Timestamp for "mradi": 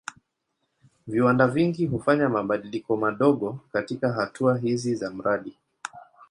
5.11-5.53